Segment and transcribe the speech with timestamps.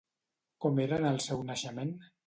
[0.65, 1.97] Com era en el seu naixement?